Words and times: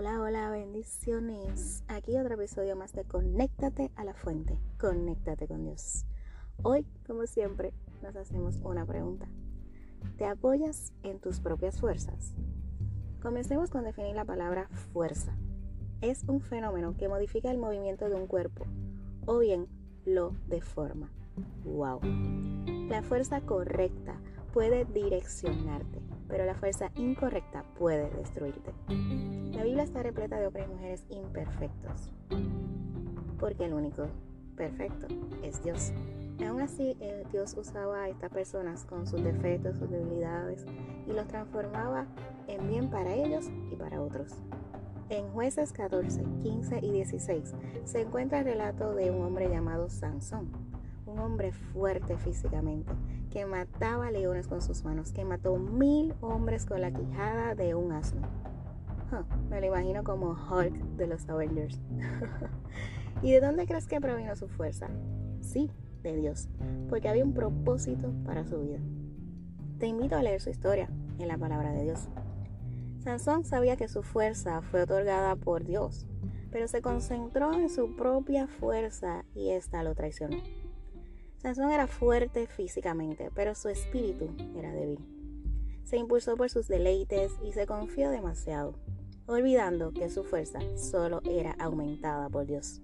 Hola, 0.00 0.18
hola, 0.18 0.48
bendiciones. 0.48 1.84
Aquí 1.86 2.16
otro 2.16 2.32
episodio 2.32 2.74
más 2.74 2.94
de 2.94 3.04
Conéctate 3.04 3.90
a 3.96 4.04
la 4.04 4.14
fuente. 4.14 4.58
Conéctate 4.80 5.46
con 5.46 5.62
Dios. 5.66 6.06
Hoy, 6.62 6.86
como 7.06 7.26
siempre, 7.26 7.74
nos 8.00 8.16
hacemos 8.16 8.56
una 8.62 8.86
pregunta. 8.86 9.28
¿Te 10.16 10.24
apoyas 10.24 10.94
en 11.02 11.18
tus 11.18 11.40
propias 11.40 11.78
fuerzas? 11.78 12.32
Comencemos 13.20 13.68
con 13.68 13.84
definir 13.84 14.16
la 14.16 14.24
palabra 14.24 14.70
fuerza. 14.94 15.36
Es 16.00 16.24
un 16.26 16.40
fenómeno 16.40 16.96
que 16.96 17.10
modifica 17.10 17.50
el 17.50 17.58
movimiento 17.58 18.08
de 18.08 18.14
un 18.14 18.26
cuerpo 18.26 18.64
o 19.26 19.40
bien 19.40 19.66
lo 20.06 20.34
deforma. 20.46 21.12
¡Wow! 21.66 22.00
La 22.88 23.02
fuerza 23.02 23.42
correcta 23.42 24.18
puede 24.54 24.86
direccionarte, 24.86 26.00
pero 26.30 26.46
la 26.46 26.54
fuerza 26.54 26.90
incorrecta 26.96 27.64
puede 27.78 28.08
destruirte. 28.10 28.72
La 28.88 29.64
Biblia 29.64 29.82
está 29.82 30.02
repleta 30.02 30.38
de 30.38 30.46
hombres 30.46 30.66
y 30.66 30.72
mujeres 30.72 31.04
imperfectos, 31.10 32.10
porque 33.38 33.64
el 33.64 33.74
único 33.74 34.06
perfecto 34.56 35.08
es 35.42 35.62
Dios. 35.62 35.92
Aún 36.46 36.62
así, 36.62 36.96
eh, 37.00 37.24
Dios 37.30 37.54
usaba 37.56 38.04
a 38.04 38.08
estas 38.08 38.30
personas 38.30 38.84
con 38.84 39.06
sus 39.06 39.22
defectos, 39.22 39.76
sus 39.76 39.90
debilidades, 39.90 40.64
y 41.06 41.12
los 41.12 41.26
transformaba 41.28 42.06
en 42.48 42.66
bien 42.68 42.88
para 42.88 43.12
ellos 43.12 43.50
y 43.70 43.76
para 43.76 44.00
otros. 44.00 44.32
En 45.10 45.28
jueces 45.32 45.72
14, 45.72 46.22
15 46.42 46.78
y 46.82 46.90
16 46.92 47.54
se 47.84 48.00
encuentra 48.00 48.38
el 48.38 48.44
relato 48.44 48.94
de 48.94 49.10
un 49.10 49.22
hombre 49.22 49.48
llamado 49.48 49.90
Sansón, 49.90 50.48
un 51.10 51.18
hombre 51.18 51.52
fuerte 51.52 52.16
físicamente, 52.16 52.92
que 53.30 53.44
mataba 53.46 54.10
leones 54.10 54.48
con 54.48 54.62
sus 54.62 54.84
manos, 54.84 55.12
que 55.12 55.24
mató 55.24 55.56
mil 55.56 56.14
hombres 56.20 56.66
con 56.66 56.80
la 56.80 56.92
quijada 56.92 57.54
de 57.54 57.74
un 57.74 57.92
asno. 57.92 58.22
me 59.50 59.60
lo 59.60 59.66
imagino 59.66 60.04
como 60.04 60.30
Hulk 60.30 60.74
de 60.96 61.06
los 61.06 61.28
Avengers. 61.28 61.80
¿Y 63.22 63.32
de 63.32 63.40
dónde 63.40 63.66
crees 63.66 63.86
que 63.86 64.00
provino 64.00 64.34
su 64.36 64.48
fuerza? 64.48 64.88
Sí, 65.40 65.70
de 66.02 66.16
Dios, 66.16 66.48
porque 66.88 67.08
había 67.08 67.24
un 67.24 67.34
propósito 67.34 68.12
para 68.24 68.46
su 68.46 68.60
vida. 68.60 68.78
Te 69.78 69.86
invito 69.86 70.16
a 70.16 70.22
leer 70.22 70.40
su 70.40 70.50
historia 70.50 70.88
en 71.18 71.28
la 71.28 71.38
palabra 71.38 71.72
de 71.72 71.84
Dios. 71.84 72.08
Sansón 73.00 73.44
sabía 73.44 73.76
que 73.76 73.88
su 73.88 74.02
fuerza 74.02 74.60
fue 74.60 74.82
otorgada 74.82 75.36
por 75.36 75.64
Dios, 75.64 76.06
pero 76.50 76.68
se 76.68 76.82
concentró 76.82 77.52
en 77.54 77.70
su 77.70 77.96
propia 77.96 78.46
fuerza 78.46 79.24
y 79.34 79.50
ésta 79.50 79.82
lo 79.82 79.94
traicionó. 79.94 80.36
Sansón 81.40 81.70
era 81.70 81.86
fuerte 81.86 82.46
físicamente, 82.46 83.30
pero 83.34 83.54
su 83.54 83.70
espíritu 83.70 84.28
era 84.58 84.72
débil. 84.72 84.98
Se 85.84 85.96
impulsó 85.96 86.36
por 86.36 86.50
sus 86.50 86.68
deleites 86.68 87.32
y 87.42 87.52
se 87.52 87.66
confió 87.66 88.10
demasiado, 88.10 88.74
olvidando 89.26 89.92
que 89.92 90.10
su 90.10 90.22
fuerza 90.22 90.58
solo 90.76 91.22
era 91.24 91.52
aumentada 91.52 92.28
por 92.28 92.44
Dios. 92.44 92.82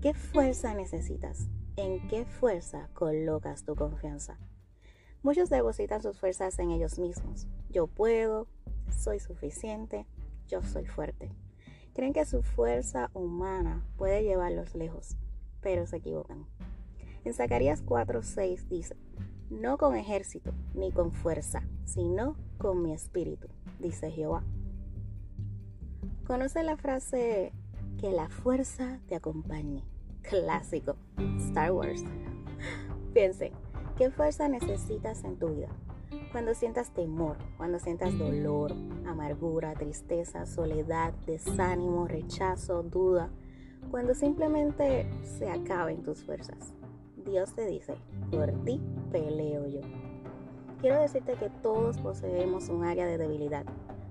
¿Qué 0.00 0.14
fuerza 0.14 0.72
necesitas? 0.74 1.48
¿En 1.74 2.06
qué 2.06 2.24
fuerza 2.24 2.88
colocas 2.94 3.64
tu 3.64 3.74
confianza? 3.74 4.38
Muchos 5.24 5.50
depositan 5.50 6.00
sus 6.00 6.20
fuerzas 6.20 6.56
en 6.60 6.70
ellos 6.70 7.00
mismos. 7.00 7.48
Yo 7.70 7.88
puedo, 7.88 8.46
soy 8.88 9.18
suficiente, 9.18 10.06
yo 10.46 10.62
soy 10.62 10.86
fuerte. 10.86 11.32
Creen 11.92 12.12
que 12.12 12.24
su 12.24 12.44
fuerza 12.44 13.10
humana 13.14 13.84
puede 13.96 14.22
llevarlos 14.22 14.76
lejos, 14.76 15.16
pero 15.60 15.88
se 15.88 15.96
equivocan. 15.96 16.46
En 17.24 17.32
Zacarías 17.32 17.84
4:6 17.84 18.68
dice, 18.68 18.96
no 19.50 19.78
con 19.78 19.96
ejército 19.96 20.52
ni 20.74 20.92
con 20.92 21.12
fuerza, 21.12 21.62
sino 21.84 22.36
con 22.58 22.82
mi 22.82 22.92
espíritu, 22.92 23.48
dice 23.78 24.10
Jehová. 24.10 24.42
¿Conoce 26.26 26.62
la 26.62 26.76
frase 26.76 27.52
que 28.00 28.10
la 28.10 28.28
fuerza 28.28 28.98
te 29.08 29.14
acompañe? 29.14 29.84
Clásico, 30.22 30.96
Star 31.38 31.72
Wars. 31.72 32.02
Piense, 33.12 33.52
¿qué 33.96 34.10
fuerza 34.10 34.48
necesitas 34.48 35.22
en 35.24 35.38
tu 35.38 35.48
vida? 35.48 35.68
Cuando 36.32 36.54
sientas 36.54 36.92
temor, 36.92 37.36
cuando 37.56 37.78
sientas 37.78 38.18
dolor, 38.18 38.72
amargura, 39.06 39.74
tristeza, 39.74 40.46
soledad, 40.46 41.12
desánimo, 41.26 42.08
rechazo, 42.08 42.82
duda, 42.82 43.30
cuando 43.90 44.14
simplemente 44.14 45.06
se 45.22 45.48
acaben 45.50 46.02
tus 46.02 46.24
fuerzas. 46.24 46.74
Dios 47.24 47.52
te 47.54 47.66
dice, 47.66 47.94
por 48.30 48.52
ti 48.64 48.80
peleo 49.10 49.66
yo. 49.66 49.80
Quiero 50.80 51.00
decirte 51.00 51.34
que 51.34 51.50
todos 51.62 51.98
poseemos 51.98 52.68
un 52.68 52.84
área 52.84 53.06
de 53.06 53.16
debilidad. 53.16 53.64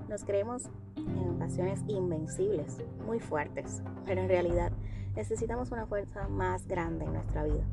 Nos 0.09 0.23
creemos 0.23 0.63
en 0.95 1.29
ocasiones 1.29 1.81
invencibles, 1.87 2.83
muy 3.05 3.19
fuertes, 3.19 3.83
pero 4.05 4.21
en 4.21 4.27
realidad 4.27 4.71
necesitamos 5.15 5.71
una 5.71 5.85
fuerza 5.85 6.27
más 6.27 6.67
grande 6.67 7.05
en 7.05 7.13
nuestra 7.13 7.43
vida. 7.43 7.63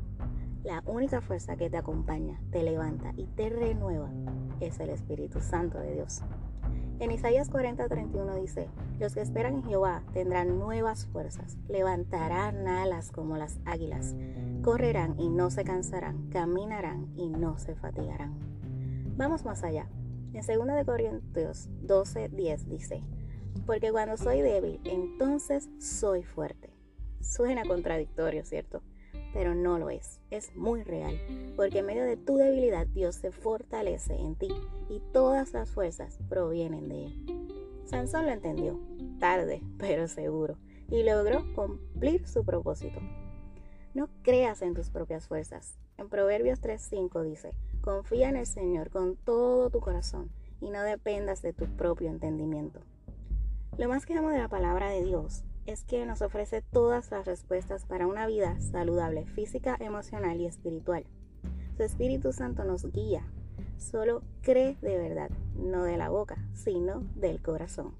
La 0.63 0.83
única 0.85 1.21
fuerza 1.21 1.57
que 1.57 1.69
te 1.69 1.77
acompaña, 1.77 2.39
te 2.51 2.61
levanta 2.61 3.13
y 3.17 3.25
te 3.25 3.49
renueva 3.49 4.11
es 4.59 4.79
el 4.79 4.89
Espíritu 4.89 5.39
Santo 5.39 5.79
de 5.79 5.95
Dios. 5.95 6.21
En 7.01 7.09
Isaías 7.09 7.49
40:31 7.49 8.39
dice, 8.39 8.69
los 8.99 9.15
que 9.15 9.21
esperan 9.21 9.55
en 9.55 9.63
Jehová 9.63 10.03
tendrán 10.13 10.59
nuevas 10.59 11.07
fuerzas, 11.07 11.57
levantarán 11.67 12.67
alas 12.67 13.09
como 13.11 13.37
las 13.37 13.59
águilas, 13.65 14.13
correrán 14.61 15.19
y 15.19 15.27
no 15.27 15.49
se 15.49 15.63
cansarán, 15.63 16.29
caminarán 16.29 17.11
y 17.15 17.27
no 17.27 17.57
se 17.57 17.73
fatigarán. 17.73 18.37
Vamos 19.17 19.45
más 19.45 19.63
allá. 19.63 19.89
En 20.31 20.45
2 20.45 20.75
de 20.75 20.85
Corintios 20.85 21.69
12:10 21.81 22.65
dice, 22.65 23.01
porque 23.65 23.91
cuando 23.91 24.15
soy 24.15 24.41
débil, 24.41 24.79
entonces 24.83 25.71
soy 25.79 26.21
fuerte. 26.21 26.69
Suena 27.19 27.63
contradictorio, 27.65 28.45
¿cierto? 28.45 28.83
Pero 29.33 29.55
no 29.55 29.79
lo 29.79 29.89
es. 29.89 30.19
Es 30.29 30.55
muy 30.55 30.83
real, 30.83 31.19
porque 31.55 31.79
en 31.79 31.85
medio 31.85 32.03
de 32.03 32.17
tu 32.17 32.37
debilidad 32.37 32.87
Dios 32.87 33.15
se 33.15 33.31
fortalece 33.31 34.15
en 34.15 34.35
ti 34.35 34.49
y 34.89 34.99
todas 35.11 35.53
las 35.53 35.71
fuerzas 35.71 36.19
provienen 36.29 36.89
de 36.89 37.05
Él. 37.05 37.83
Sansón 37.85 38.25
lo 38.25 38.31
entendió, 38.31 38.79
tarde, 39.19 39.61
pero 39.77 40.07
seguro, 40.07 40.57
y 40.89 41.03
logró 41.03 41.43
cumplir 41.53 42.27
su 42.27 42.43
propósito. 42.45 42.99
No 43.93 44.07
creas 44.21 44.61
en 44.61 44.73
tus 44.73 44.89
propias 44.89 45.27
fuerzas. 45.27 45.77
En 45.97 46.07
Proverbios 46.07 46.61
3:5 46.61 47.23
dice, 47.23 47.51
confía 47.81 48.29
en 48.29 48.37
el 48.37 48.45
Señor 48.45 48.89
con 48.89 49.17
todo 49.17 49.69
tu 49.69 49.81
corazón 49.81 50.31
y 50.61 50.69
no 50.69 50.81
dependas 50.83 51.41
de 51.41 51.53
tu 51.53 51.65
propio 51.75 52.09
entendimiento. 52.09 52.79
Lo 53.77 53.89
más 53.89 54.05
que 54.05 54.13
amo 54.13 54.29
de 54.29 54.37
la 54.37 54.47
palabra 54.47 54.89
de 54.89 55.03
Dios 55.03 55.43
es 55.65 55.83
que 55.83 56.05
nos 56.05 56.21
ofrece 56.21 56.61
todas 56.61 57.11
las 57.11 57.25
respuestas 57.25 57.85
para 57.85 58.07
una 58.07 58.27
vida 58.27 58.59
saludable 58.59 59.25
física, 59.25 59.77
emocional 59.79 60.39
y 60.41 60.45
espiritual. 60.45 61.05
Su 61.77 61.83
Espíritu 61.83 62.33
Santo 62.33 62.63
nos 62.63 62.91
guía. 62.91 63.23
Solo 63.77 64.23
cree 64.41 64.77
de 64.81 64.97
verdad, 64.97 65.31
no 65.55 65.83
de 65.83 65.97
la 65.97 66.09
boca, 66.09 66.37
sino 66.53 67.03
del 67.15 67.41
corazón. 67.41 67.95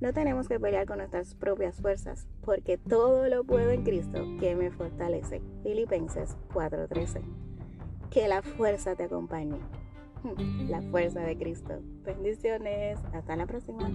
No 0.00 0.12
tenemos 0.12 0.46
que 0.46 0.60
pelear 0.60 0.86
con 0.86 0.98
nuestras 0.98 1.34
propias 1.34 1.80
fuerzas, 1.80 2.26
porque 2.44 2.76
todo 2.76 3.28
lo 3.28 3.44
puedo 3.44 3.70
en 3.70 3.82
Cristo 3.82 4.22
que 4.38 4.54
me 4.54 4.70
fortalece. 4.70 5.40
Filipenses 5.62 6.36
4:13. 6.52 7.22
Que 8.10 8.28
la 8.28 8.42
fuerza 8.42 8.94
te 8.94 9.04
acompañe. 9.04 9.58
La 10.68 10.82
fuerza 10.82 11.20
de 11.20 11.36
Cristo. 11.36 11.80
Bendiciones. 12.04 12.98
Hasta 13.12 13.36
la 13.36 13.46
próxima. 13.46 13.90